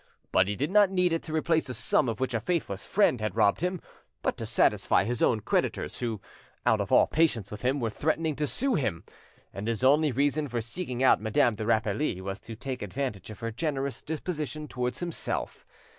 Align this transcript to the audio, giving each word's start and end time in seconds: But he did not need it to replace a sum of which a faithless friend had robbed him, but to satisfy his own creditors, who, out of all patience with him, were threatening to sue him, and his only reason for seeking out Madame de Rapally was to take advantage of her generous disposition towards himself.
But 0.31 0.47
he 0.47 0.55
did 0.55 0.71
not 0.71 0.89
need 0.89 1.13
it 1.13 1.21
to 1.21 1.31
replace 1.31 1.69
a 1.69 1.75
sum 1.75 2.09
of 2.09 2.19
which 2.19 2.33
a 2.33 2.39
faithless 2.39 2.87
friend 2.87 3.21
had 3.21 3.35
robbed 3.35 3.61
him, 3.61 3.79
but 4.23 4.35
to 4.37 4.47
satisfy 4.47 5.03
his 5.03 5.21
own 5.21 5.41
creditors, 5.41 5.99
who, 5.99 6.19
out 6.65 6.81
of 6.81 6.91
all 6.91 7.05
patience 7.05 7.51
with 7.51 7.61
him, 7.61 7.79
were 7.79 7.91
threatening 7.91 8.35
to 8.37 8.47
sue 8.47 8.73
him, 8.73 9.03
and 9.53 9.67
his 9.67 9.83
only 9.83 10.11
reason 10.11 10.47
for 10.47 10.59
seeking 10.59 11.03
out 11.03 11.21
Madame 11.21 11.53
de 11.53 11.67
Rapally 11.67 12.19
was 12.19 12.39
to 12.39 12.55
take 12.55 12.81
advantage 12.81 13.29
of 13.29 13.41
her 13.41 13.51
generous 13.51 14.01
disposition 14.01 14.67
towards 14.67 15.01
himself. 15.01 15.67